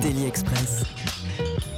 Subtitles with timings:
[0.00, 0.84] Daily Express.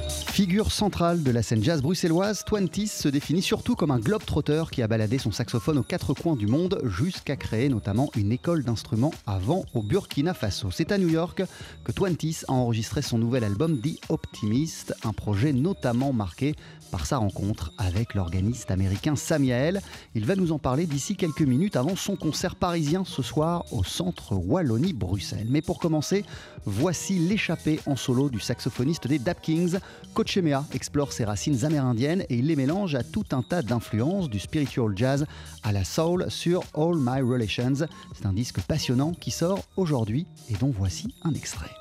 [0.07, 4.81] Figure centrale de la scène jazz bruxelloise, Twenties se définit surtout comme un globe-trotter qui
[4.81, 9.13] a baladé son saxophone aux quatre coins du monde jusqu'à créer notamment une école d'instruments
[9.27, 10.71] avant au Burkina Faso.
[10.71, 11.43] C'est à New York
[11.83, 16.55] que Twenties a enregistré son nouvel album The Optimist, un projet notamment marqué
[16.91, 19.81] par sa rencontre avec l'organiste américain Samiael.
[20.13, 23.83] Il va nous en parler d'ici quelques minutes avant son concert parisien ce soir au
[23.83, 25.47] centre Wallonie-Bruxelles.
[25.49, 26.25] Mais pour commencer,
[26.65, 29.77] voici l'échappée en solo du saxophoniste des Dap Kings.
[30.13, 34.39] Cochemea explore ses racines amérindiennes et il les mélange à tout un tas d'influences du
[34.39, 35.25] spiritual jazz
[35.63, 37.87] à la soul sur All My Relations.
[38.13, 41.71] C'est un disque passionnant qui sort aujourd'hui et dont voici un extrait.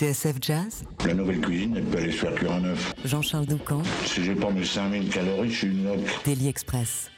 [0.00, 2.94] TSF Jazz, La nouvelle cuisine, elle peut aller se faire cuire un œuf.
[3.04, 6.24] Jean-Charles Doucan, Si j'ai pas mes 5000 calories, je suis une loque.
[6.24, 7.10] Daily Express.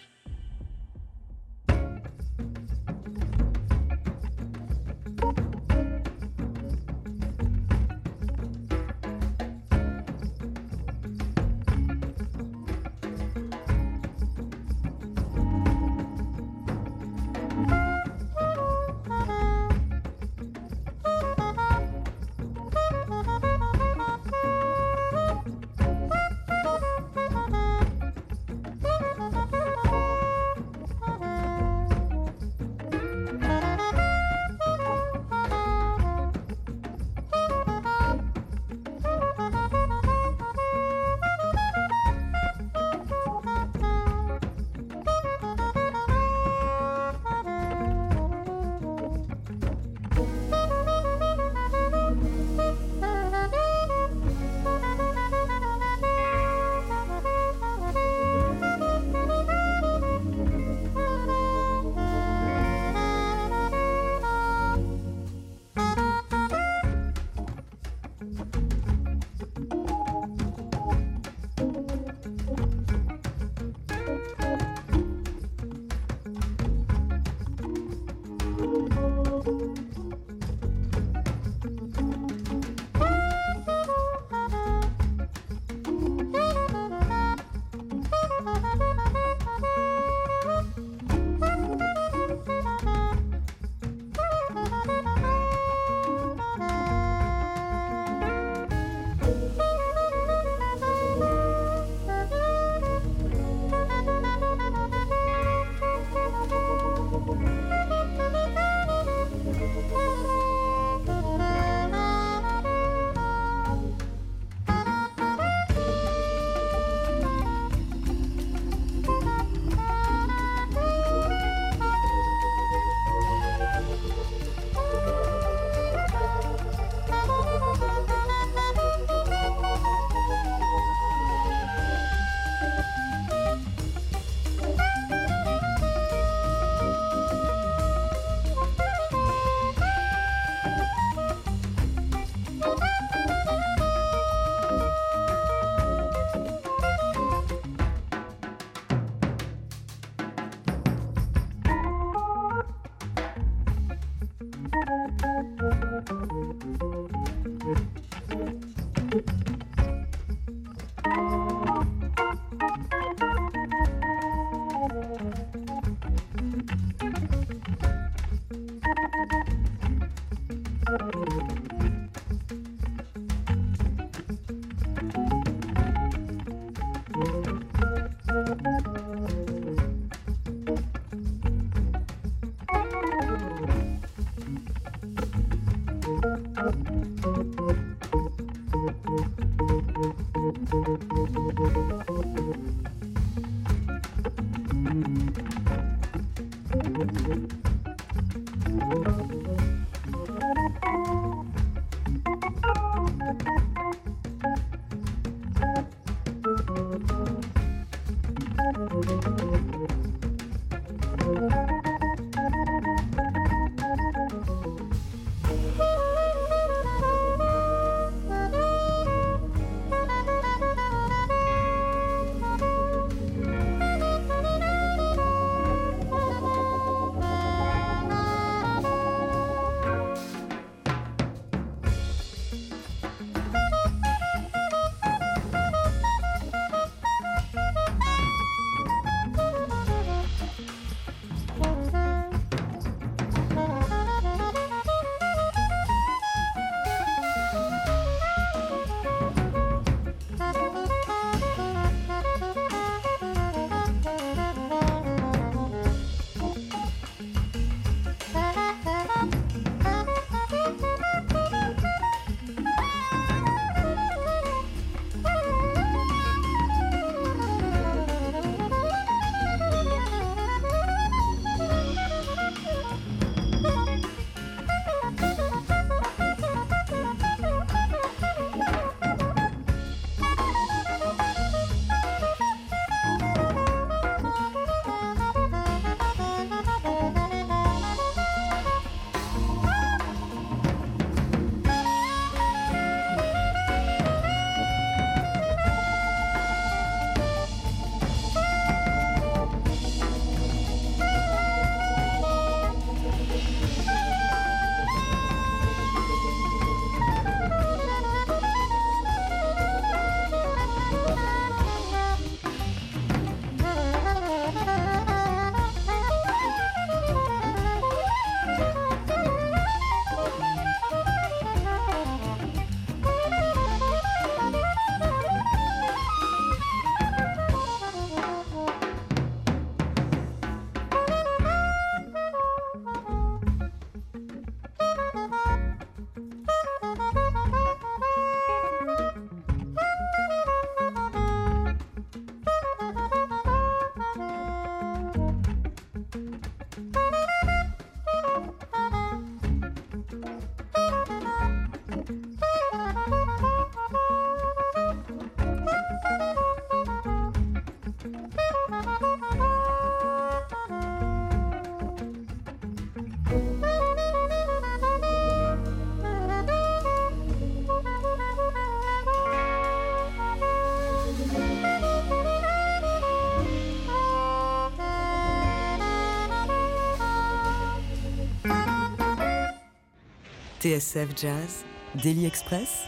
[380.63, 381.65] TSF Jazz,
[381.97, 382.87] Daily Express,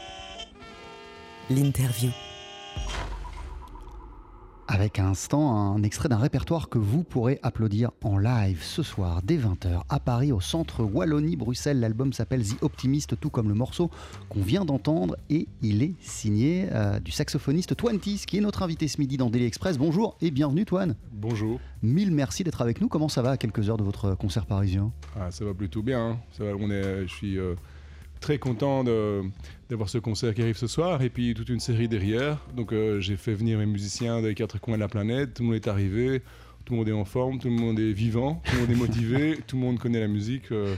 [1.51, 2.24] l'interview.
[4.75, 9.21] Avec un instant un extrait d'un répertoire que vous pourrez applaudir en live ce soir
[9.23, 11.79] dès 20h à Paris au centre Wallonie-Bruxelles.
[11.79, 13.89] L'album s'appelle The Optimist, tout comme le morceau
[14.29, 18.89] qu'on vient d'entendre et il est signé euh, du saxophoniste Twantis qui est notre invité
[18.89, 19.79] ce midi dans Daily Express.
[19.79, 20.97] Bonjour et bienvenue Twan.
[21.13, 21.61] Bonjour.
[21.83, 22.89] Mille merci d'être avec nous.
[22.89, 24.91] Comment ça va à quelques heures de votre concert parisien?
[25.17, 26.01] Ah, ça va plutôt bien.
[26.11, 26.19] hein.
[26.37, 27.55] Ça va, on est, je suis euh,
[28.25, 28.85] très content
[29.69, 32.39] d'avoir ce concert qui arrive ce soir et puis toute une série derrière.
[32.57, 35.35] Donc euh, j'ai fait venir mes musiciens des quatre coins de la planète.
[35.35, 36.23] Tout le monde est arrivé.
[36.65, 37.39] Tout le monde est en forme.
[37.39, 38.41] Tout le monde est vivant.
[38.47, 39.39] Tout le monde est motivé.
[39.47, 40.51] tout le monde connaît la musique.
[40.53, 40.75] euh,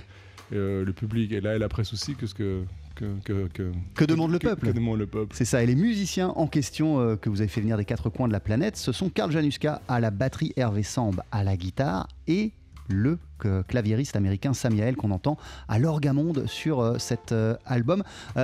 [0.52, 2.16] euh, le public est là et la presse aussi.
[2.16, 5.62] Que que, que, que, Que demande le que- peuple que demande le peuple C'est ça,
[5.62, 8.32] et les musiciens en question euh, que vous avez fait venir des quatre coins de
[8.32, 12.50] la planète, ce sont Karl Januska à la batterie, Hervé Samb à la guitare et
[12.88, 15.36] le euh, claviériste américain Samiael qu'on entend
[15.68, 18.02] à l'orgamonde sur euh, cet euh, album.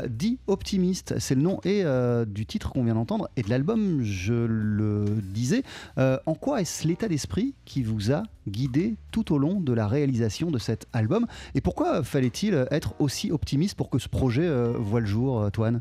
[0.09, 1.85] Dit Optimiste, c'est le nom et
[2.27, 5.63] du titre qu'on vient d'entendre et de l'album, je le disais.
[5.97, 10.51] En quoi est-ce l'état d'esprit qui vous a guidé tout au long de la réalisation
[10.51, 15.07] de cet album Et pourquoi fallait-il être aussi optimiste pour que ce projet voit le
[15.07, 15.81] jour, Toine?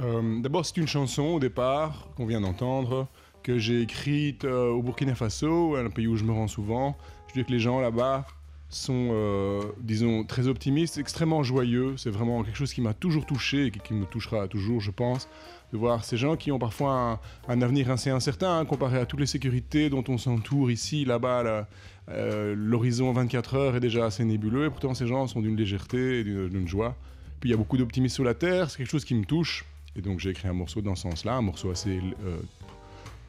[0.00, 3.06] D'abord, c'est une chanson au départ qu'on vient d'entendre,
[3.42, 6.96] que j'ai écrite au Burkina Faso, un pays où je me rends souvent.
[7.28, 8.26] Je dis que les gens là-bas
[8.70, 11.94] sont, euh, disons, très optimistes, extrêmement joyeux.
[11.96, 15.28] C'est vraiment quelque chose qui m'a toujours touché et qui, me touchera toujours, je pense,
[15.72, 19.20] de voir ces gens qui ont parfois un, avenir assez incertain hein, comparé à toutes
[19.20, 21.42] les sécurités dont on s'entoure ici, là-bas.
[21.42, 21.68] là.
[22.10, 26.20] Euh, L'horizon 24 heures est déjà assez nébuleux et pourtant ces gens sont d'une légèreté
[26.20, 26.96] et d'une joie.
[27.40, 29.64] Puis il y a beaucoup d'optimisme sur la Terre, c'est quelque chose qui me touche.
[29.94, 32.38] Et donc j'ai écrit un morceau dans ce sens-là, un morceau assez euh,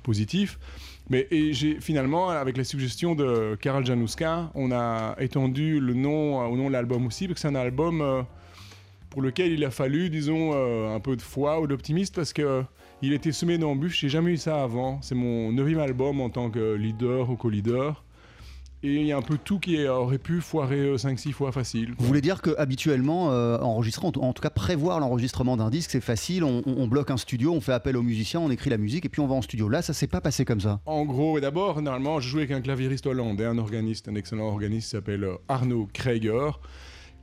[0.03, 0.57] positif.
[1.09, 6.39] Mais et j'ai finalement, avec les suggestions de Karel Januska, on a étendu le nom
[6.39, 8.21] euh, au nom de l'album aussi, parce que c'est un album euh,
[9.09, 12.63] pour lequel il a fallu, disons, euh, un peu de foi ou d'optimisme, parce que
[13.01, 14.01] il était semé d'embûches.
[14.01, 15.01] J'ai jamais eu ça avant.
[15.01, 18.03] C'est mon neuvième album en tant que leader ou co-leader.
[18.81, 21.93] Et il y a un peu tout qui aurait pu foirer 5-6 fois facile.
[21.97, 25.69] Vous voulez dire que habituellement, euh, enregistrer, en tout, en tout cas prévoir l'enregistrement d'un
[25.69, 26.45] disque, c'est facile.
[26.45, 29.19] On, bloque un studio, on fait appel aux musiciens, on écrit la musique et puis
[29.19, 29.67] on va en studio.
[29.67, 30.79] Là, ça s'est pas passé comme ça.
[30.85, 34.47] En gros, et d'abord, normalement, je jouais avec un claviériste hollandais, un organiste, un excellent
[34.47, 36.59] organiste qui s'appelle euh, Arno Krieger,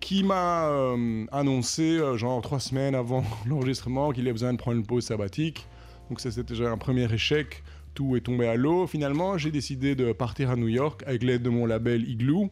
[0.01, 4.77] qui m'a euh, annoncé, euh, genre trois semaines avant l'enregistrement, qu'il avait besoin de prendre
[4.77, 5.67] une pause sabbatique.
[6.11, 7.65] Donc ça, c'était déjà un premier échec.
[7.97, 8.87] Tout est tombé à l'eau.
[8.87, 12.51] Finalement, j'ai décidé de partir à New York avec l'aide de mon label Igloo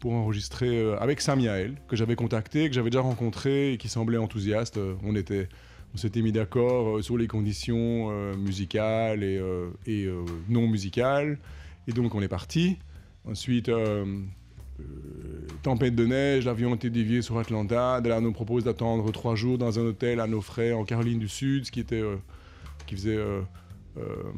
[0.00, 3.88] pour enregistrer euh, avec Sam Yael, que j'avais contacté, que j'avais déjà rencontré et qui
[3.88, 4.76] semblait enthousiaste.
[4.76, 5.48] Euh, on était,
[5.94, 10.10] on s'était mis d'accord euh, sur les conditions musicales et,
[10.50, 11.38] non musicales.
[11.88, 12.76] Et donc on est parti.
[13.24, 13.70] Ensuite,
[15.62, 18.02] tempête de neige, l'avion était dévié sur Atlanta.
[18.02, 20.84] De là, on nous propose d'attendre trois jours dans un hôtel à nos frais en
[20.84, 22.04] Caroline du Sud, ce qui était,
[22.86, 23.18] qui faisait,
[23.98, 24.32] euh,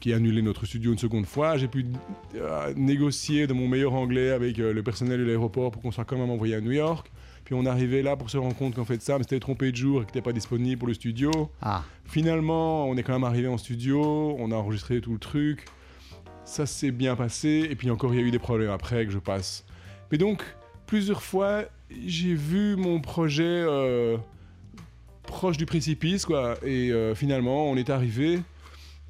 [0.00, 1.56] qui annulait notre studio une seconde fois.
[1.56, 1.86] J'ai pu
[2.34, 6.04] euh, négocier de mon meilleur anglais avec euh, le personnel de l'aéroport pour qu'on soit
[6.04, 7.10] quand même envoyé à New York.
[7.44, 9.98] Puis on arrivait là pour se rendre compte qu'en fait Sam s'était trompé de jour
[10.02, 11.30] et qu'il n'était pas disponible pour le studio.
[11.62, 15.64] Ah, Finalement, on est quand même arrivé en studio, on a enregistré tout le truc.
[16.44, 19.12] Ça s'est bien passé, et puis encore, il y a eu des problèmes après que
[19.12, 19.64] je passe.
[20.10, 20.42] Mais donc,
[20.86, 21.64] plusieurs fois,
[22.06, 24.16] j'ai vu mon projet euh,
[25.22, 26.54] proche du précipice, quoi.
[26.64, 28.40] Et euh, finalement, on est arrivé.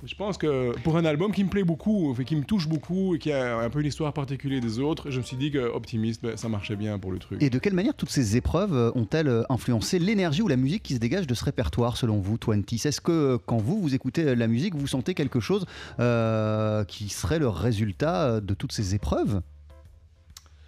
[0.04, 3.18] Je pense que pour un album qui me plaît beaucoup, qui me touche beaucoup et
[3.18, 6.22] qui a un peu une histoire particulière des autres, je me suis dit que Optimiste,
[6.22, 7.42] ben, ça marchait bien pour le truc.
[7.42, 10.82] et de quelle manière toutes ces épreuves euh, ont-elles euh, influencé l'énergie ou la musique
[10.82, 12.76] qui se dégage de ce répertoire selon vous, Twenty?
[12.84, 15.64] Est-ce que euh, quand vous, vous écoutez la musique, vous sentez quelque chose
[15.98, 19.40] euh, qui serait le résultat euh, de toutes ces épreuves?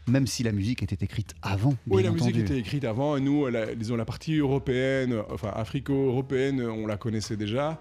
[0.09, 2.41] Même si la musique était écrite avant, Oui, la musique entendu.
[2.45, 6.97] était écrite avant, et nous, la, disons, la partie européenne, euh, enfin africo-européenne, on la
[6.97, 7.79] connaissait déjà.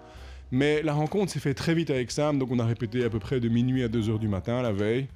[0.52, 3.20] Mais la rencontre s'est faite très vite avec Sam, donc on a répété à peu
[3.20, 5.08] près de minuit à 2 heures du matin la veille.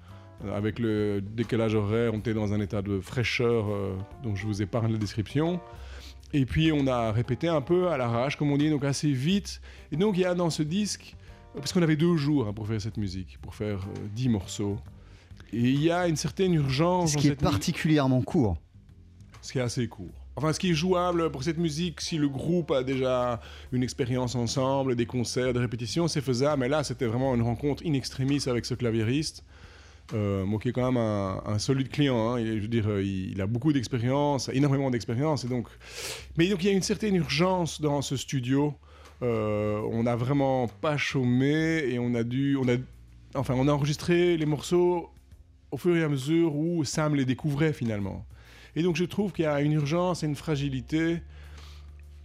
[0.43, 4.45] Euh, Avec le décalage horaire, on était dans un état de fraîcheur euh, dont je
[4.45, 5.59] vous épargne la description.
[6.33, 9.61] Et puis on a répété un peu à l'arrache, comme on dit, donc assez vite.
[9.91, 11.15] Et donc il y a dans ce disque,
[11.55, 14.77] parce qu'on avait deux jours hein, pour faire cette musique, pour faire euh, 10 morceaux.
[15.53, 18.57] Et il y a une certaine urgence Ce qui est particulièrement court.
[19.41, 20.20] ce qui est assez court.
[20.41, 23.39] Enfin, ce qui est jouable pour cette musique, si le groupe a déjà
[23.71, 26.61] une expérience ensemble, des concerts, des répétitions, c'est faisable.
[26.61, 29.43] Mais là, c'était vraiment une rencontre in extremis avec ce claviériste.
[30.15, 32.39] Euh, qui est quand même un, solide client, hein.
[32.39, 35.67] Il je veux dire, euh, il, a beaucoup d'expérience, énormément d'expérience, donc.
[36.37, 38.73] Mais il y a une certaine urgence dans ce studio.
[39.21, 42.57] Euh, on n'a vraiment pas chômé et on a dû,
[43.35, 45.11] enfin, on a enregistré les morceaux
[45.69, 48.25] au fur et à mesure où Sam les découvrait finalement.
[48.75, 51.21] Et donc je trouve qu'il y a une urgence et une fragilité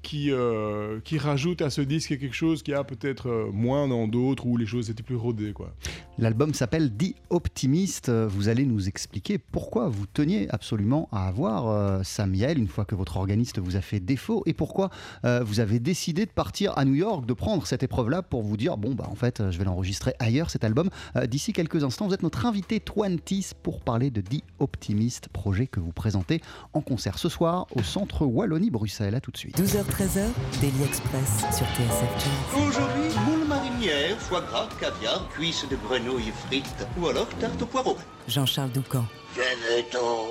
[0.07, 4.07] qui, euh, qui rajoute à ce disque quelque chose qui a peut-être euh, moins dans
[4.07, 5.53] d'autres où les choses étaient plus rodées.
[5.53, 5.75] Quoi.
[6.17, 8.09] L'album s'appelle The Optimist.
[8.09, 12.95] Vous allez nous expliquer pourquoi vous teniez absolument à avoir euh, Samuel une fois que
[12.95, 14.91] votre organiste vous a fait défaut et pourquoi
[15.25, 18.57] euh, vous avez décidé de partir à New York, de prendre cette épreuve-là pour vous
[18.57, 20.89] dire bon, bah en fait, je vais l'enregistrer ailleurs cet album.
[21.17, 25.67] Euh, D'ici quelques instants, vous êtes notre invité Twenties pour parler de The Optimist, projet
[25.67, 26.41] que vous présentez
[26.73, 29.15] en concert ce soir au centre Wallonie-Bruxelles.
[29.17, 29.57] À tout de suite.
[29.97, 32.69] 12h-13h, Daily Express sur TSF Jazz.
[32.69, 37.97] Aujourd'hui, moule marinière, foie gras, caviar, cuisses de grenouille frites ou alors tarte au poireau.
[38.29, 39.05] Jean-Charles Doucan.
[39.35, 40.31] Venez-t'en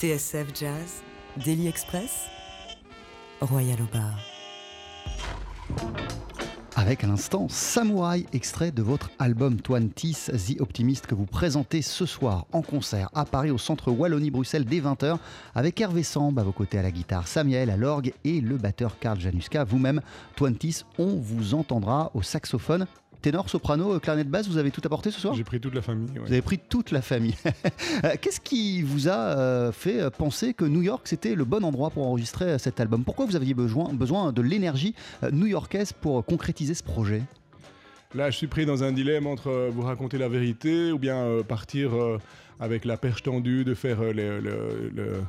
[0.00, 1.02] TSF Jazz,
[1.44, 2.24] Daily Express,
[3.42, 4.16] Royal au.
[6.74, 12.06] Avec à l'instant Samouraï, extrait de votre album 20 The Optimist que vous présentez ce
[12.06, 15.18] soir en concert à Paris au centre Wallonie-Bruxelles dès 20h
[15.54, 18.98] avec Hervé Samb à vos côtés à la guitare, Samuel à l'orgue et le batteur
[19.00, 19.64] Karl Januska.
[19.64, 20.00] Vous-même,
[20.40, 22.86] 20 on vous entendra au saxophone.
[23.22, 25.34] Ténor, soprano, clarinette basse, vous avez tout apporté ce soir?
[25.34, 26.08] J'ai pris toute la famille.
[26.14, 26.20] ouais.
[26.20, 27.34] Vous avez pris toute la famille.
[28.04, 31.62] Euh, Qu'est-ce qui vous a euh, fait euh, penser que New York c'était le bon
[31.64, 33.04] endroit pour enregistrer euh, cet album?
[33.04, 37.22] Pourquoi vous aviez besoin, besoin de l'énergie euh, new-yorkaise pour concrétiser ce projet?
[38.14, 41.16] Là, je suis pris dans un dilemme entre euh, vous raconter la vérité ou bien
[41.16, 42.18] euh, partir euh,
[42.58, 45.20] avec la perche tendue, de faire euh, le- le- le-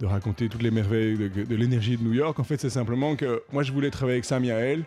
[0.00, 2.38] de raconter toutes les merveilles de, de l'énergie de New York.
[2.38, 4.84] En fait, c'est simplement que moi, je voulais travailler avec Sam Yael,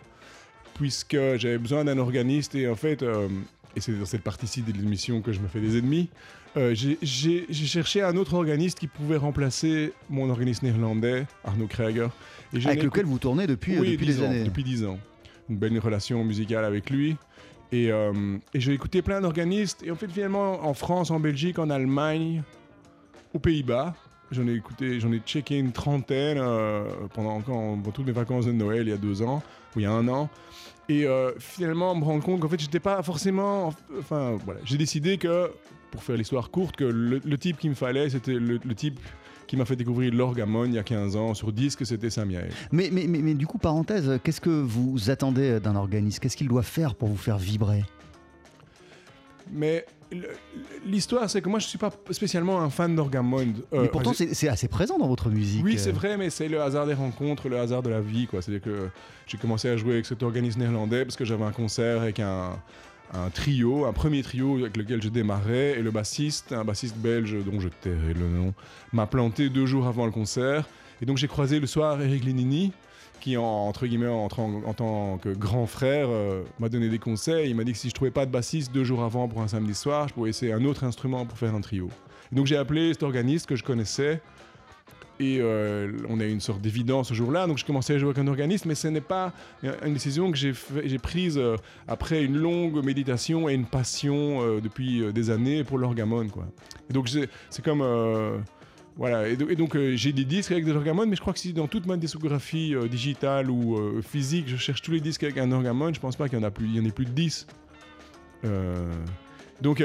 [0.76, 3.28] puisque j'avais besoin d'un organiste et en fait, euh,
[3.74, 6.08] et c'est dans cette partie-ci de l'émission que je me fais des ennemis.
[6.56, 12.08] euh, j'ai- cherché un autre organiste qui pouvait remplacer mon organiste néerlandais, Arnaud Krager.
[12.54, 14.84] Et Avec lequel vous tournez depuis, euh, oui, depuis 10 des ans, années Depuis 10
[14.86, 14.98] ans.
[15.50, 17.16] Une belle relation musicale avec lui.
[17.72, 19.82] Et, euh, et j'ai écouté plein d'organistes.
[19.84, 22.42] Et en fait, finalement, en France, en Belgique, en Allemagne,
[23.34, 23.94] aux Pays-Bas,
[24.30, 28.46] j'en ai écouté, j'en ai checké une trentaine euh, pendant, quand, pendant toutes mes vacances
[28.46, 29.42] de Noël il y a deux ans,
[29.80, 30.28] il y a un an.
[30.88, 33.72] Et euh, finalement, me rendre compte qu'en fait, j'étais pas forcément.
[33.98, 34.60] Enfin, voilà.
[34.64, 35.50] J'ai décidé que,
[35.90, 39.00] pour faire l'histoire courte, que le, le type qu'il me fallait, c'était le, le type
[39.48, 42.50] qui m'a fait découvrir l'orgamone il y a 15 ans sur disque, c'était Samuel.
[42.72, 46.20] mais, mais, mais, mais du coup, parenthèse, qu'est-ce que vous attendez d'un organiste?
[46.20, 47.84] Qu'est-ce qu'il doit faire pour vous faire vibrer?
[49.52, 49.86] Mais
[50.84, 53.64] l'histoire, c'est que moi, je suis pas spécialement un fan d'Orgamonde.
[53.72, 55.64] Euh, Mais pourtant, c'est assez présent dans votre musique.
[55.64, 55.78] oui, euh.
[55.78, 58.42] c'est vrai, mais c'est le hasard des rencontres, le hasard de la vie, quoi.
[58.42, 58.88] C'est-à-dire que
[59.26, 62.58] j'ai commencé à jouer avec cet organisme néerlandais parce que j'avais un concert avec un,
[63.12, 67.36] un trio, un premier trio avec lequel je démarrais, et le bassiste, un bassiste belge
[67.44, 68.54] dont je tairai le nom,
[68.92, 70.68] m'a planté deux jours avant le concert.
[71.02, 72.72] Et donc j'ai croisé le soir Eric Linini,
[73.26, 77.50] qui en, entre guillemets en, tant que grand frère euh, m'a donné des conseils.
[77.50, 79.48] Il m'a dit que si je trouvais pas de bassiste deux jours avant pour un
[79.48, 81.88] samedi soir, je pouvais essayer un autre instrument pour faire un trio.
[82.30, 84.22] Donc j'ai appelé cet organiste que je connaissais.
[85.18, 88.10] Et euh, on a eu une sorte d'évidence ce jour-là, donc je commençais à jouer
[88.10, 91.56] avec un organiste, mais ce n'est pas une décision que j'ai prise euh,
[91.88, 96.30] après une longue méditation et une passion depuis des années pour l'orgamone.
[96.90, 97.82] donc c'est comme...
[98.96, 101.32] voilà, et, do- et donc euh, j'ai des disques avec des orgamones, mais je crois
[101.32, 105.00] que si dans toute ma discographie euh, digitale ou euh, physique, je cherche tous les
[105.00, 106.84] disques avec un orgamone, je pense pas qu'il y en a plus, il y en
[106.84, 107.46] ait plus de 10.
[108.44, 108.90] Euh,
[109.60, 109.80] donc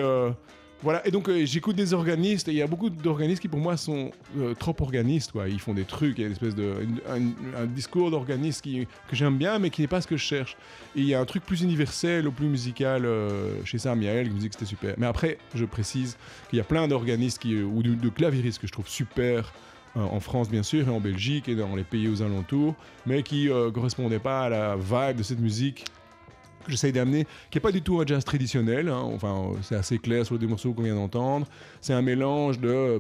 [0.84, 3.60] voilà, et donc euh, j'écoute des organistes, et il y a beaucoup d'organistes qui pour
[3.60, 5.48] moi sont euh, trop organistes, quoi.
[5.48, 6.74] Ils font des trucs, il y a une espèce de
[7.08, 10.58] un, discours d'organiste que j'aime bien, mais qui n'est pas ce que je cherche.
[10.96, 14.34] Et il y a un truc plus universel plus musical euh, chez Sam Yael qui
[14.34, 14.96] me dit c'était super.
[14.98, 16.18] Mais après, je précise
[16.50, 19.54] qu'il y a plein d'organistes ou de, de que je trouve super.
[19.96, 23.50] en France bien sûr et en Belgique et dans les pays aux alentours mais qui
[23.50, 25.84] ne correspondaient pas à la vibe de cette musique
[26.66, 28.90] que j'essaye d'amener, qui n'est pas du tout un jazz traditionnel.
[28.90, 29.02] hein.
[29.14, 31.46] Enfin, c'est assez clair sur les deux morceaux qu'on vient d'entendre.
[31.80, 33.00] C'est un mélange de,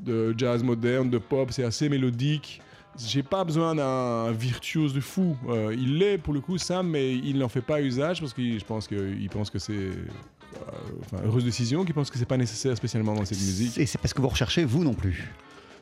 [0.00, 1.50] de jazz moderne, de pop.
[1.52, 2.60] C'est assez mélodique.
[2.98, 5.36] J'ai pas besoin d'un virtuose de fou.
[5.48, 8.58] Euh, il l'est pour le coup, Sam, mais il n'en fait pas usage parce que
[8.58, 9.72] je pense qu'il pense que c'est.
[9.72, 9.92] euh,
[11.04, 13.78] enfin, heureuse décision, qu'il pense que c'est pas nécessaire spécialement dans cette musique.
[13.78, 15.30] Et c'est parce que vous recherchez vous non plus.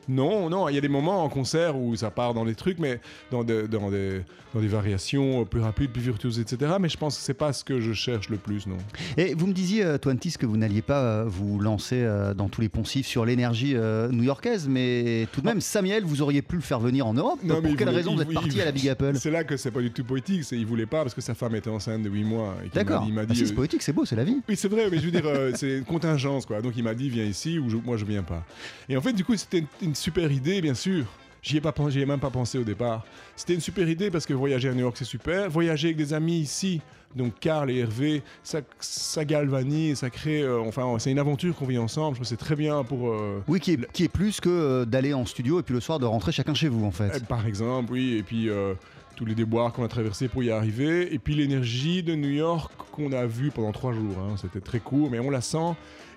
[0.09, 2.79] Non, non, il y a des moments en concert où ça part dans des trucs,
[2.79, 2.99] mais
[3.31, 4.21] dans des, dans des,
[4.53, 6.73] dans des variations plus rapides, plus virtuoses, etc.
[6.79, 8.77] Mais je pense que c'est pas ce que je cherche le plus, non.
[9.17, 12.49] Et vous me disiez, euh, Twenties, que vous n'alliez pas euh, vous lancer euh, dans
[12.49, 13.75] tous les poncifs sur l'énergie
[14.11, 17.39] new-yorkaise, mais tout de même, Samuel, vous auriez pu le faire venir en Europe.
[17.43, 19.13] Non, Pour quelle voulait- raison vous êtes parti à la Big Apple?
[19.15, 21.35] C'est là que c'est pas du tout poétique, c'est il voulait pas parce que sa
[21.35, 22.55] femme était enceinte de 8 mois.
[22.63, 23.01] m'a D'accord.
[23.03, 24.37] dit- Il m'a Ah, dit, si, c'est poétique, c'est beau, c'est la vie.
[24.49, 25.23] Oui, c'est vrai, mais je veux dire,
[25.55, 26.61] c'est une contingence, quoi.
[26.61, 28.43] Donc il m'a dit, viens ici, ou je- moi je viens pas.
[28.87, 31.05] Et en fait, du coup, c'était une, une super idée, bien sûr.
[31.41, 33.05] J'y ai, pas ai même pas pensé au départ.
[33.35, 35.49] C'était une super idée parce que voyager à New York, c'est super.
[35.49, 36.81] Voyager avec des amis ici,
[37.15, 40.41] donc Karl et Hervé, ça, ça galvanise, ça crée.
[40.41, 42.15] euh, enfin, c'est une aventure qu'on vit ensemble.
[42.15, 43.09] Je trouve c'est très bien pour.
[43.11, 45.79] euh, Oui, qui est, qui est plus que euh, d'aller en studio et puis le
[45.79, 47.15] soir de rentrer chacun chez vous, en fait.
[47.15, 48.73] Euh, Par exemple, oui, et puis euh,
[49.15, 52.69] tous les déboires qu'on a traversés pour y arriver, et puis l'énergie de New York
[52.91, 54.17] qu'on a vue pendant trois jours.
[54.19, 54.35] hein.
[54.41, 55.73] C'était très court, mais on la sent.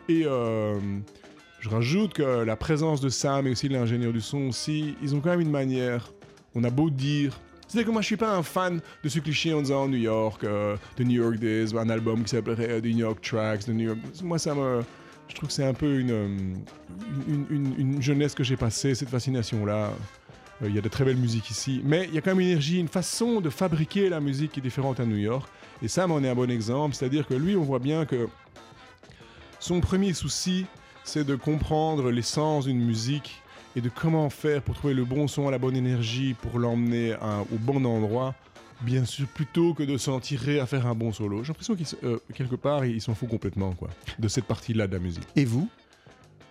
[0.09, 0.25] Et
[1.63, 5.15] je rajoute que la présence de Sam et aussi de l'ingénieur du son aussi, ils
[5.15, 6.13] ont quand même une manière.
[6.57, 7.39] On a beau dire.
[7.69, 10.43] C'est-à-dire que moi, je suis pas un fan de ce cliché en disant New York,
[10.45, 13.73] euh, de New York Days, un album qui s'appellerait euh, The New York Tracks, de
[13.73, 13.99] New York.
[14.25, 14.83] Moi, ça me.
[15.29, 16.37] Je trouve que c'est un peu une, euh,
[17.29, 19.93] une- une jeunesse que j'ai passée, cette fascination-là.
[20.63, 22.41] Euh, Il y a de très belles musiques ici, mais il y a quand même
[22.41, 25.49] une énergie, une façon de fabriquer la musique qui est différente à New York.
[25.81, 28.29] Et Sam en est un bon exemple, c'est-à-dire que lui, on voit bien que
[29.59, 30.67] son premier souci,
[31.05, 33.41] c'est de comprendre l'essence d'une musique
[33.77, 37.15] et de comment faire pour trouver le bon son, la bonne énergie, pour l'emmener
[37.53, 38.35] au bon endroit.
[38.83, 41.45] Bien sûr, plutôt que de s'en tirer à faire un bon solo.
[41.45, 43.89] J'ai l'impression qu'ils, euh, quelque part, ils s'en foutent complètement, quoi,
[44.19, 45.23] de cette partie-là de la musique.
[45.37, 45.69] Et vous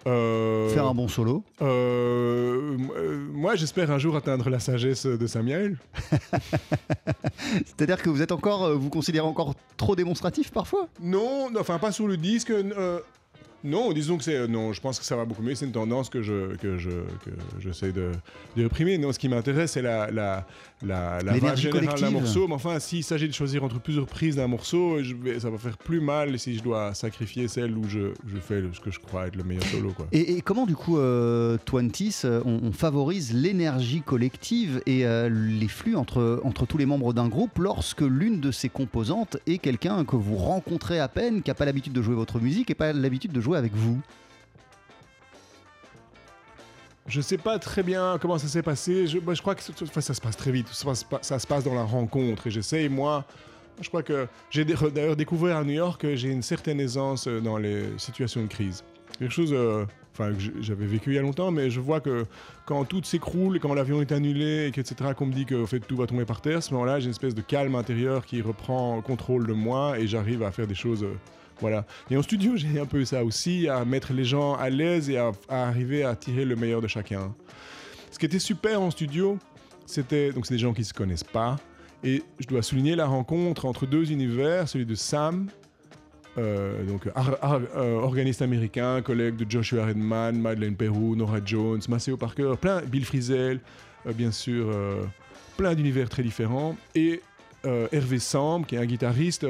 [0.07, 2.75] Euh, Faire un bon solo euh,
[3.33, 5.77] moi, j'espère un jour atteindre la sagesse de Samuel.
[7.65, 10.87] C'est-à-dire que vous êtes encore, vous considérez encore trop démonstratif parfois?
[11.01, 12.49] Non, non, enfin pas sur le disque.
[12.51, 12.99] euh,
[13.63, 14.73] non, disons que c'est euh, non.
[14.73, 15.55] Je pense que ça va beaucoup mieux.
[15.55, 18.11] C'est une tendance que je que je que j'essaie de,
[18.57, 18.97] de réprimer.
[18.97, 20.45] Non, ce qui m'intéresse, c'est la la
[20.83, 22.47] la, la vibe générale d'un morceau.
[22.47, 25.57] Mais enfin, s'il s'agit de choisir entre plusieurs prises d'un morceau, je vais, ça va
[25.57, 28.89] faire plus mal si je dois sacrifier celle où je, je fais le- ce que
[28.89, 30.07] je crois être le meilleur solo, quoi.
[30.11, 35.29] Et, et comment du coup, euh, Twenties, euh, on, on favorise l'énergie collective et euh,
[35.29, 39.59] les flux entre, entre tous les membres d'un groupe lorsque l'une de ses composantes est
[39.59, 42.75] quelqu'un que vous rencontrez à peine, qui n'a pas l'habitude de jouer votre musique et
[42.75, 43.99] pas l'habitude de jouer avec vous
[47.07, 49.07] Je sais pas très bien comment ça s'est passé.
[49.07, 50.67] Je, je crois que enfin, ça se passe très vite.
[50.69, 52.47] Ça se, passe- ça se passe dans la rencontre.
[52.47, 53.25] Et j'essaye, moi,
[53.81, 57.41] je crois que j'ai d'ailleurs découvert à New York que j'ai une certaine aisance euh,
[57.41, 58.83] dans les situations de crise.
[59.19, 62.25] Quelque chose euh, enfin, que j'avais vécu il y a longtemps, mais je vois que
[62.65, 66.05] quand tout s'écroule, quand l'avion est annulé, etc., qu'on me dit que fait, tout va
[66.07, 69.47] tomber par terre, à ce moment-là, j'ai une espèce de calme intérieur qui reprend contrôle
[69.47, 71.03] de moi et j'arrive à faire des choses.
[71.03, 71.13] euh,
[71.61, 71.85] voilà.
[72.09, 75.17] Et en studio, j'ai un peu ça aussi, à mettre les gens à l'aise et
[75.17, 77.33] à, arriver à tirer le meilleur de chacun.
[78.11, 79.37] Ce qui était super en studio,
[79.85, 81.57] c'était donc c'est des gens qui se connaissent pas
[82.03, 85.47] et je dois souligner la rencontre entre deux univers, celui de Sam,
[86.37, 92.53] euh, donc euh, organiste américain, collègue de Joshua Redman, Madeleine Perrou, Nora Jones, Maceo Parker,
[92.59, 93.59] plein, Bill Frisell,
[94.07, 94.73] euh, bien sûr,
[95.57, 97.21] plein d'univers très différents et
[97.63, 99.45] Hervé Samb, qui est un guitariste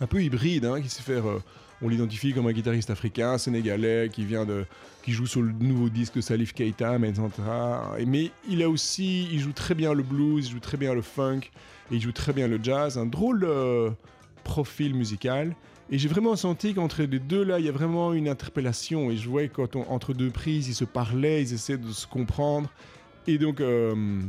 [0.00, 1.26] un peu hybride, hein, qui sait faire.
[1.28, 1.42] euh,
[1.82, 4.66] on l'identifie comme un guitariste africain, sénégalais, qui vient de,
[5.02, 7.30] qui joue sur le nouveau disque de Salif Keita, etc.
[7.98, 10.92] Et- Mais il a aussi, il joue très bien le blues, il joue très bien
[10.92, 11.40] le funk,
[11.90, 12.98] et il joue très bien le jazz.
[12.98, 13.90] Un drôle de
[14.44, 15.54] profil musical.
[15.90, 19.10] Et j'ai vraiment senti qu'entre les deux là, il y a vraiment une interpellation.
[19.10, 22.06] Et je voyais quand on- entre deux prises, ils se parlaient, ils essaient de se
[22.06, 22.70] comprendre.
[23.26, 24.20] Et donc, euh,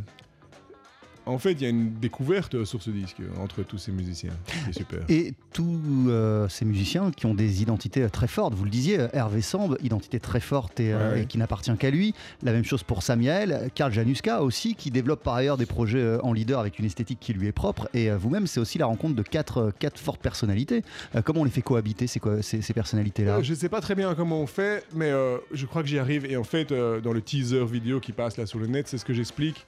[1.26, 4.34] en fait, il y a une découverte sur ce disque entre tous ces musiciens.
[4.66, 5.00] C'est super.
[5.10, 9.00] Et tous euh, ces musiciens qui ont des identités euh, très fortes, vous le disiez,
[9.00, 11.22] euh, Hervé Samb, identité très forte et, Ouais, ouais.
[11.22, 12.14] et qui n'appartient qu'à lui.
[12.42, 16.34] La même chose pour Samuel, Karl Januska aussi, qui développe par ailleurs des projets en
[16.34, 17.88] leader avec une esthétique qui lui est propre.
[17.94, 20.84] Et vous-même, c'est aussi la rencontre de quatre, quatre fortes personnalités.
[21.16, 24.14] Euh, comment on les fait cohabiter, ces, ces, ces personnalités-là je sais pas très bien
[24.16, 25.12] comment on fait, mais
[25.52, 26.26] je crois que j'y arrive.
[26.26, 29.06] Et en fait, dans le teaser vidéo qui passe là sur le net, c'est ce
[29.06, 29.66] que j'explique.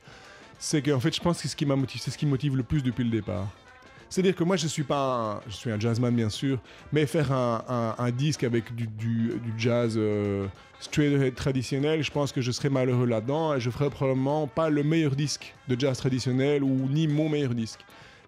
[0.60, 1.66] C'est qu'en fait, je pense que ce qui
[2.00, 3.48] c'est ce qui me motive le plus depuis le départ.
[4.10, 6.60] C'est-à-dire que moi, je suis pas, un, je suis un jazzman bien sûr,
[6.92, 10.46] mais faire un, un- disque avec du, du- du jazz euh,
[10.80, 14.84] straight traditionnel, je pense que je serais malheureux là-dedans et je ferais probablement pas le
[14.84, 17.80] meilleur disque de jazz traditionnel ou ni mon meilleur disque.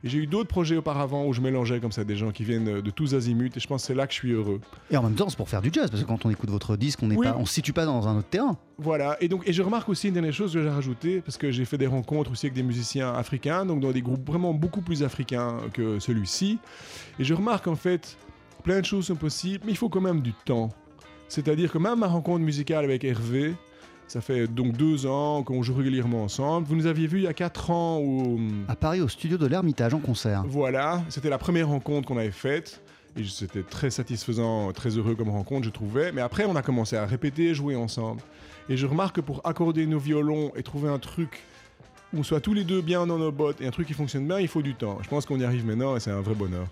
[0.04, 2.82] Et j'ai eu d'autres projets auparavant où je mélangeais comme ça des gens qui viennent
[2.82, 4.60] de tous azimuts et je pense que c'est là que je suis heureux.
[4.92, 6.76] Et en même temps, c'est pour faire du jazz, parce que quand on écoute votre
[6.78, 7.26] disque, on ne Oui.
[7.46, 8.58] se situe pas dans un autre terrain.
[8.78, 11.50] Voilà, et donc et je remarque aussi une dernière chose que j'ai rajoutée, parce que
[11.52, 14.82] j'ai fait des rencontres aussi avec des musiciens africains, donc dans des groupes vraiment beaucoup
[14.82, 16.60] plus africains que celui-ci,
[17.20, 18.18] et je remarque en fait
[18.64, 20.70] plein de choses sont possibles, mais il faut quand même du temps.
[21.30, 23.56] C'est-à-dire que même ma rencontre musicale avec Hervé,
[24.08, 26.68] ça fait donc deux ans qu'on joue régulièrement ensemble.
[26.68, 29.48] Vous nous aviez vu il y a quatre ans où À Paris, au studio de
[29.48, 30.44] l'Ermitage, en concert.
[30.48, 32.82] voilà, c'était la première rencontre qu'on avait faite.
[33.18, 36.12] Et c'était très satisfaisant, très heureux comme rencontre, je trouvais.
[36.12, 38.22] Mais après, on a commencé à répéter, jouer ensemble.
[38.68, 41.44] Et je remarque que pour accorder nos violons et trouver un truc
[42.14, 44.28] où on soit tous les deux bien dans nos bottes et un truc qui fonctionne
[44.28, 44.98] bien, il faut du temps.
[45.02, 46.68] Je pense qu'on y arrive maintenant et c'est un vrai bonheur.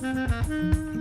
[0.00, 0.97] うん。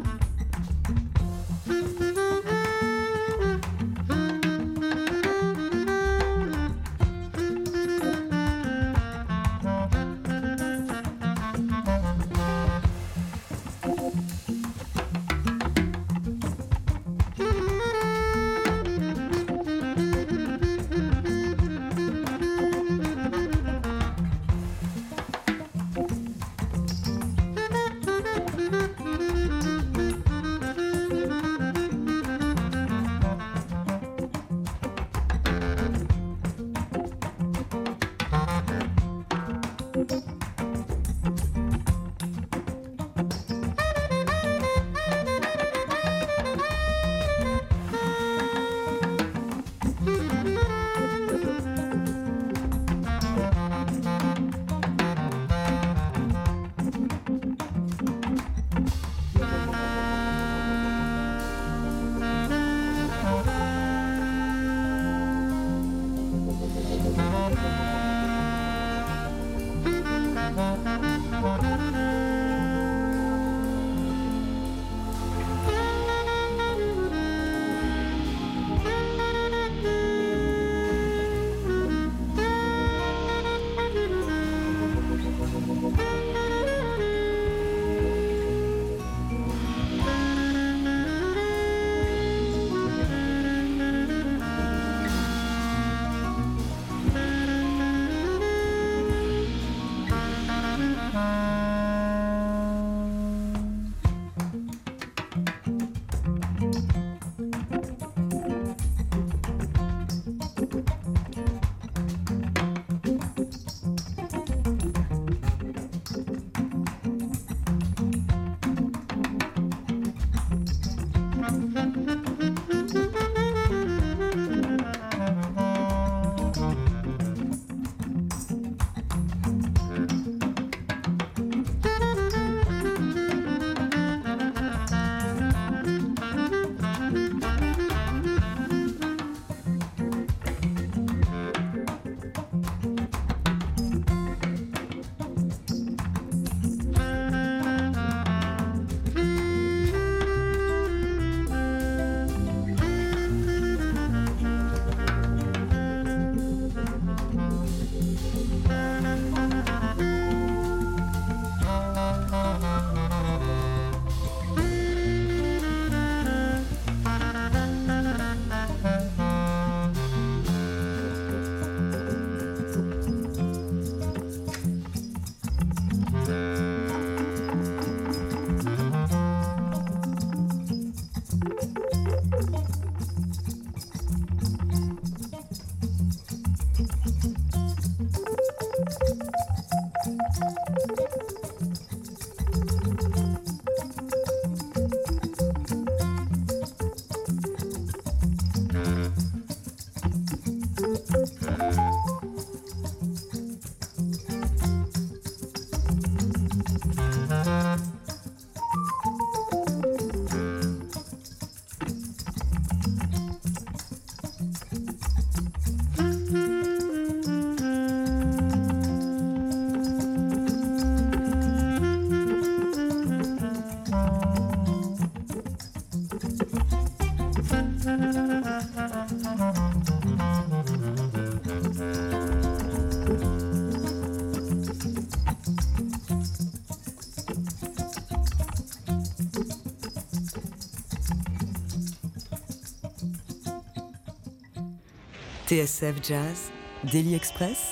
[245.47, 246.51] TSF Jazz,
[246.91, 247.71] Daily Express,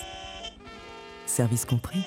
[1.26, 2.00] service compris.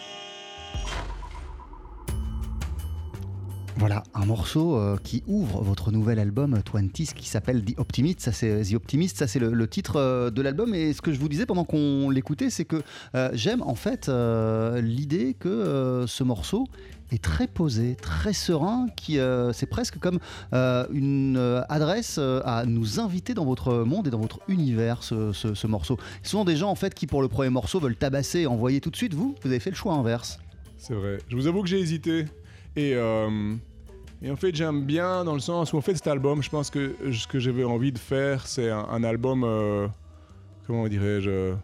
[3.77, 8.21] Voilà, un morceau euh, qui ouvre votre nouvel album Twenties qui s'appelle The Optimist.
[8.21, 10.75] Ça, c'est The Optimist, ça c'est le, titre euh, de l'album.
[10.75, 12.83] Et ce que je vous disais pendant qu'on l'écoutait, c'est que
[13.15, 16.67] euh, j'aime en fait euh, l'idée que euh, ce morceau
[17.11, 20.19] est très posé, très serein, qui euh, c'est presque comme
[20.53, 25.33] euh, une euh, adresse à nous inviter dans votre monde et dans votre univers, ce,
[25.33, 25.97] ce- ce morceau.
[26.23, 28.91] Souvent des gens en fait qui pour le premier morceau veulent tabasser et envoyer tout
[28.91, 29.15] de suite.
[29.15, 30.39] Vous, vous avez fait le choix inverse.
[30.77, 31.19] C'est vrai.
[31.29, 32.27] Je vous avoue que j'ai hésité.
[32.77, 36.51] Et, et en fait, j'aime bien dans le sens où, en fait, cet album, je
[36.51, 39.87] pense que ce que j'avais envie de faire, c'est un, album, euh,
[40.67, 41.55] comment dirais-je,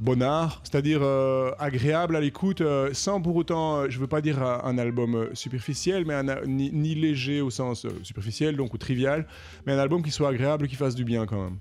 [0.00, 4.42] bonnard, c'est-à-dire euh, agréable à l'écoute, euh, sans pour autant, euh, je veux pas dire
[4.42, 9.26] un, un album euh, superficiel, mais ni, léger au sens euh, superficiel, donc ou trivial,
[9.66, 11.58] mais un album qui soit agréable, qui fasse du bien quand même.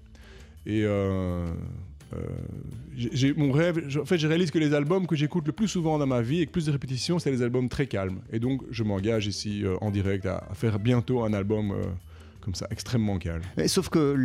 [0.65, 1.47] Et euh,
[2.15, 5.97] euh, mon rêve, en fait, je réalise que les albums que j'écoute le plus souvent
[5.97, 8.19] dans ma vie, avec plus de répétitions, c'est les albums très calmes.
[8.31, 11.83] Et donc, je m'engage ici euh, en direct à, faire bientôt un album euh,
[12.43, 13.41] comme ça, extrêmement calme.
[13.67, 14.15] Sauf que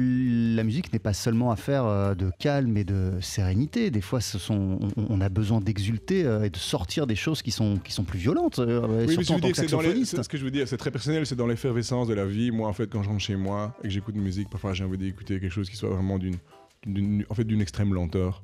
[0.54, 3.90] la musique n'est pas seulement affaire euh, de calme et de sérénité.
[3.90, 7.42] Des fois, ce sont, on, on a besoin d'exulter euh, et de sortir des choses
[7.42, 10.36] qui sont, qui sont plus violentes, euh, Oui, surtout en tant que les- ce que
[10.38, 12.50] je veux dire, c'est très personnel, c'est dans l'effervescence de la vie.
[12.50, 14.84] Moi, en fait, quand je rentre chez moi et que j'écoute de musique, parfois j'ai
[14.84, 18.42] envie d'écouter quelque chose qui soit vraiment d'une- en fait, d'une extrême lenteur.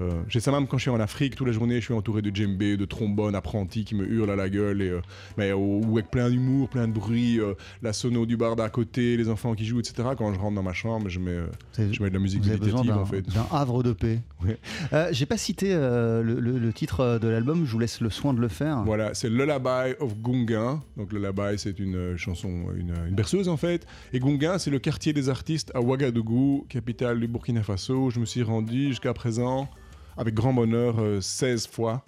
[0.00, 2.22] Euh, j'ai ça même quand je suis en Afrique, toute la journée, je suis entouré
[2.22, 5.00] de djembé, de trombones apprentis qui me hurlent à la gueule, et, euh,
[5.36, 8.68] mais, ou ou avec plein d'humour, plein de bruit, euh, la sono du bar d'à
[8.70, 10.08] côté, les enfants qui jouent, etc.
[10.16, 11.46] Quand je rentre dans ma chambre, je mets, euh,
[11.76, 13.22] je mets de la musique méditative, en fait.
[13.22, 14.20] d'un havre de paix.
[14.42, 14.56] Ouais.
[14.94, 18.08] Euh, J'ai pas cité euh, le, le- le titre de l'album, je vous laisse le
[18.08, 18.82] soin de le faire.
[18.84, 20.80] Voilà, c'est Lullaby of Gunga.
[20.96, 23.86] Donc Lullaby, c'est une euh, chanson, une, une berceuse en fait.
[24.14, 28.08] Et Gunga, c'est le quartier des artistes à Ouagadougou, capitale du Burkina Faso.
[28.08, 29.68] Je me suis rendu jusqu'à présent
[30.16, 32.04] avec grand bonheur euh, 16 fois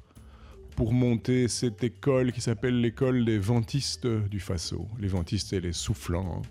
[0.76, 4.86] pour monter cette école qui s'appelle l'école des ventistes du Faso.
[4.98, 6.42] Les ventistes, c'est les soufflants.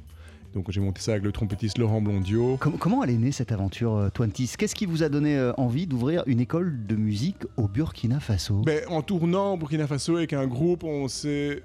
[0.53, 2.57] Donc j'ai monté ça avec le trompettiste Laurent Blondiot.
[2.57, 4.51] Com- comment elle est née cette aventure euh, Twenties?
[4.57, 8.55] Qu'est-ce qui vous a donné euh, envie d'ouvrir une école de musique au Burkina Faso?
[8.61, 11.63] Ben, en tournant au Burkina Faso avec un groupe, on s'est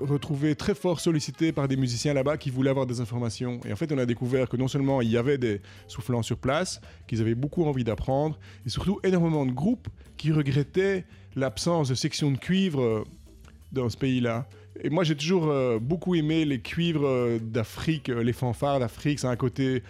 [0.00, 3.60] retrouvé très fort sollicité par des musiciens là-bas qui voulaient avoir des informations.
[3.64, 6.36] Et en fait, on a découvert que non seulement il y avait des soufflants sur
[6.38, 11.04] place, qu'ils avaient beaucoup envie d'apprendre, et surtout énormément de groupes qui regrettaient
[11.36, 13.04] l'absence de sections de cuivre euh,
[13.72, 14.46] dans ce pays-là.
[14.82, 19.18] Et moi, j'ai toujours euh, beaucoup aimé les cuivres euh, d'Afrique, les fanfares d'Afrique.
[19.20, 19.82] C'est un côté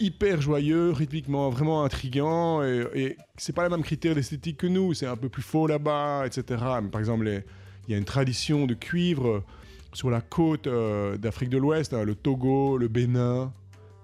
[0.00, 2.60] hyper joyeux, rythmiquement vraiment intriguant.
[2.64, 4.94] Et, et c'est pas le même critère d'esthétique que nous.
[4.94, 6.60] C'est un peu plus faux là-bas, etc.
[6.82, 7.44] Mais par exemple, les-
[7.88, 9.44] il y a une tradition de cuivre euh,
[9.92, 13.52] sur la côte euh, d'Afrique de l'Ouest, hein, le Togo, le Bénin,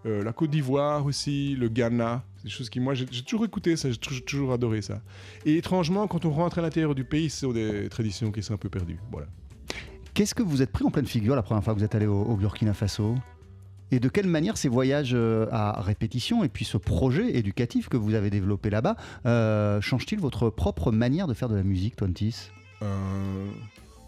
[0.07, 2.22] euh, la Côte d'Ivoire aussi, le Ghana.
[2.37, 5.03] C'est des choses qui, moi, j'ai toujours écouté ça, j'ai toujours, adoré ça.
[5.45, 8.55] Et étrangement, quand on rentre à l'intérieur du pays, ce sont des traditions qui sont
[8.55, 8.99] un peu perdues.
[9.11, 9.26] Voilà.
[10.14, 12.07] Qu'est-ce que vous êtes pris en pleine figure la première fois que vous êtes allé
[12.07, 13.14] au, Burkina Faso?
[13.93, 15.16] Et de quelle manière ces voyages
[15.51, 18.95] à répétition et puis ce projet éducatif que vous avez développé là-bas
[19.26, 22.53] euh, change-t-il votre propre manière de faire de la musique, Twenties?
[22.83, 23.51] Euh,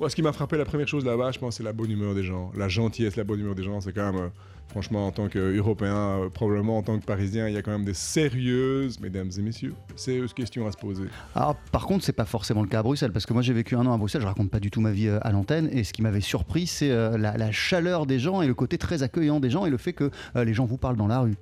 [0.01, 2.15] moi, ce qui m'a frappé, la première chose là-bas, je pense, c'est la bonne humeur
[2.15, 2.51] des gens.
[2.57, 4.29] La gentillesse, la bonne humeur des gens, c'est quand même, euh,
[4.69, 7.85] franchement, en tant qu'Européen, euh, probablement en tant que Parisien, il y a quand même
[7.85, 11.05] des sérieuses, mesdames et messieurs, sérieuses questions à se poser.
[11.37, 13.77] Alors, par contre, c'est pas forcément le cas à Bruxelles, parce que moi j'ai vécu
[13.77, 15.93] un an à Bruxelles, je raconte pas du tout ma vie à l'antenne, et ce
[15.93, 19.67] qui m'avait surpris, c'est la, chaleur des gens et le côté très accueillant des gens
[19.67, 21.37] et le fait que les gens vous parlent dans la rue.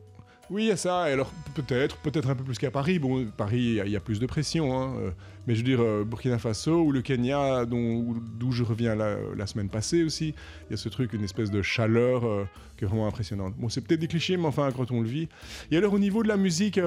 [0.50, 1.08] Oui, il y a ça.
[1.08, 2.98] Et alors, peut-être, peut-être un peu plus qu'à Paris.
[2.98, 4.76] Bon, Paris, il y a- plus de pression.
[4.76, 5.10] hein, euh,
[5.46, 9.68] Mais je veux dire, euh, Burkina Faso ou le Kenya, d'où je reviens la, semaine
[9.68, 10.34] passée aussi,
[10.68, 12.44] il y a ce truc, une espèce de chaleur euh,
[12.76, 13.54] qui est vraiment impressionnante.
[13.58, 15.28] Bon, c'est peut-être des clichés, mais enfin, quand on le vit.
[15.70, 16.80] Et alors, au niveau de la musique,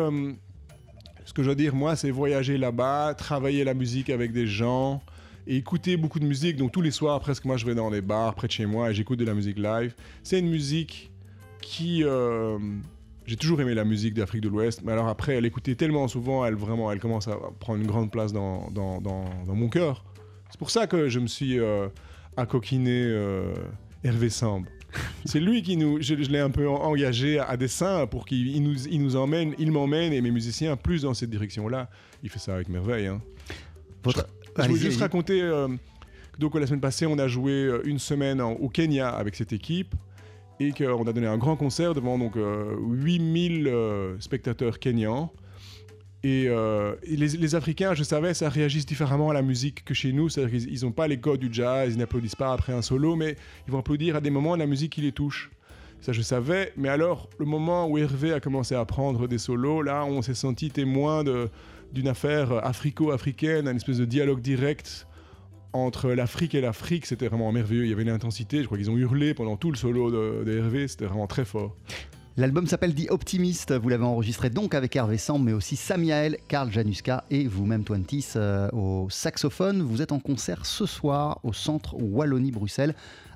[1.26, 5.02] ce que je veux dire, moi, c'est voyager là-bas, travailler la musique avec des gens
[5.48, 6.58] et écouter beaucoup de musique.
[6.58, 8.92] Donc tous les soirs, presque, moi, je vais dans les bars près de chez moi
[8.92, 9.96] et j'écoute de la musique live.
[10.22, 11.12] C'est une musique
[11.62, 12.04] qui...
[13.26, 16.46] j'ai toujours aimé la musique d'Afrique de l'Ouest, mais alors après, elle écoutait tellement souvent,
[16.46, 20.04] elle vraiment, elle commence à prendre une grande place dans, dans, dans, dans mon cœur.
[20.50, 21.88] C'est pour ça que je me suis euh,
[22.38, 23.54] accoquiné euh,
[24.04, 24.66] Hervé Samb.
[25.26, 28.26] C'est lui qui nous, je, je l'ai un peu en- engagé à, à dessein pour
[28.26, 31.90] qu'il il nous, il nous emmène, il m'emmène et mes musiciens plus dans cette direction-là.
[32.24, 33.08] Il fait ça avec merveille.
[33.08, 33.22] Hein.
[34.04, 35.42] Votre- Je voulais juste raconter.
[35.42, 35.68] euh,
[36.40, 39.54] donc, la semaine passée, on a joué euh, une semaine en- au Kenya avec cette
[39.54, 39.96] équipe
[40.68, 45.32] et qu'on a donné un grand concert devant donc, euh, 8000 euh, spectateurs kenyans.
[46.24, 50.30] Et, euh, les, Africains, je savais, ça réagissent différemment à la musique que chez nous.
[50.30, 53.36] C'est-à-dire qu'ils n'ont pas les codes du jazz, ils n'applaudissent pas après un solo, mais
[53.68, 55.52] ils vont applaudir à des moments de la musique qui les touche.
[56.00, 56.72] Ça, je savais.
[56.78, 60.34] Mais alors, le moment où Hervé a commencé à prendre des solos, là, on s'est
[60.34, 61.26] senti témoin
[61.92, 65.08] d'une affaire africo-africaine, un espèce de dialogue direct
[65.74, 67.06] entre l'Afrique et l'Afrique.
[67.06, 67.84] C'était vraiment merveilleux.
[67.84, 68.62] Il y avait une intensité.
[68.62, 70.88] Je crois qu'ils ont hurlé pendant tout le solo de.
[70.88, 71.76] C'était vraiment très fort.
[72.36, 73.74] L'album s'appelle The Optimist.
[73.74, 78.30] Vous l'avez enregistré donc avec Hervé Samb, mais aussi Samiael, Karl Januska et vous-même, Twentis,
[78.36, 79.84] euh, au saxophone.
[79.84, 82.96] Vous êtes en concert ce soir au centre Wallonie-Bruxelles.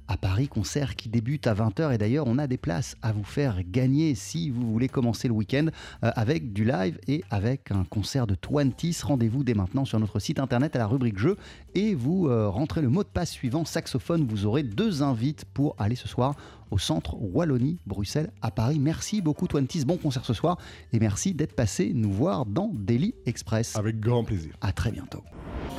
[0.10, 3.26] À Paris, concert qui débute à 20h et d'ailleurs on a des places à vous
[3.26, 5.68] faire gagner si vous voulez commencer le week-end
[6.04, 8.98] euh, avec du live et avec un concert de Twentis.
[9.04, 11.36] Rendez-vous dès maintenant sur notre site internet à la rubrique jeu
[11.76, 14.26] et vous euh, rentrez le mot de passe suivant saxophone.
[14.30, 16.36] Vous aurez deux invites pour aller ce soir
[16.72, 18.80] au centre Wallonie, Bruxelles, à Paris.
[18.80, 19.84] Merci beaucoup, Twentis.
[19.86, 20.58] Bon concert ce soir
[20.94, 23.76] et merci d'être passé nous voir dans Daily Express.
[23.76, 24.56] Avec grand plaisir.
[24.62, 25.24] À très bientôt.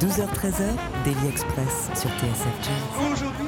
[0.01, 0.69] 12h-13h,
[1.05, 3.13] Daily Express sur TSF Jazz.
[3.13, 3.48] Aujourd'hui,